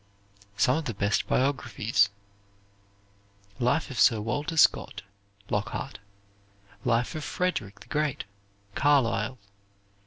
Some 0.57 0.77
of 0.77 0.85
the 0.85 0.95
Best 0.95 1.27
Biographies 1.27 2.09
"Life 3.59 3.91
of 3.91 3.99
Sir 3.99 4.19
Walter 4.19 4.57
Scott," 4.57 5.03
Lockhart. 5.51 5.99
"Life 6.83 7.13
of 7.13 7.23
Frederick 7.23 7.81
the 7.81 7.85
Great," 7.87 8.23
Carlyle. 8.73 9.37